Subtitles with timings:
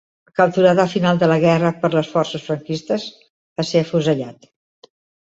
[0.37, 3.05] Capturat al final de la guerra per les forces franquistes,
[3.61, 4.49] va ser afusellat.